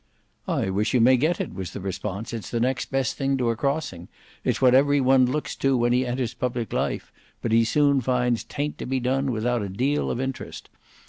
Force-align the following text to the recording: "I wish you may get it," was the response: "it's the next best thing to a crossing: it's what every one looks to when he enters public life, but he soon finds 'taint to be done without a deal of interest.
"I 0.47 0.71
wish 0.71 0.95
you 0.95 0.99
may 0.99 1.15
get 1.15 1.39
it," 1.39 1.53
was 1.53 1.69
the 1.73 1.79
response: 1.79 2.33
"it's 2.33 2.49
the 2.49 2.59
next 2.59 2.89
best 2.89 3.17
thing 3.17 3.37
to 3.37 3.51
a 3.51 3.55
crossing: 3.55 4.07
it's 4.43 4.59
what 4.59 4.73
every 4.73 4.99
one 4.99 5.27
looks 5.27 5.55
to 5.57 5.77
when 5.77 5.93
he 5.93 6.07
enters 6.07 6.33
public 6.33 6.73
life, 6.73 7.11
but 7.43 7.51
he 7.51 7.63
soon 7.63 8.01
finds 8.01 8.43
'taint 8.43 8.79
to 8.79 8.87
be 8.87 8.99
done 8.99 9.31
without 9.31 9.61
a 9.61 9.69
deal 9.69 10.09
of 10.09 10.19
interest. 10.19 10.71